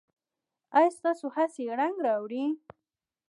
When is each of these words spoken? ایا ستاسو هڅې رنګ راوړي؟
ایا 0.77 0.89
ستاسو 0.97 1.25
هڅې 1.35 1.63
رنګ 1.79 1.95
راوړي؟ 2.05 2.45